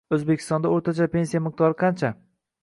[0.15, 2.13] O‘zbekistonda o‘rtacha pensiya miqdori qancha?